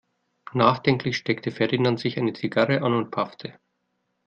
[0.53, 3.59] Nachdenklich steckte Ferdinand sich eine Zigarre an und paffte.